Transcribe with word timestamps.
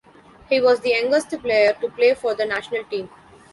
He 0.49 0.59
was 0.59 0.79
the 0.79 0.89
youngest 0.89 1.29
player 1.43 1.73
to 1.79 1.87
play 1.89 2.15
for 2.15 2.33
the 2.33 2.43
national 2.43 2.85
team. 2.85 3.07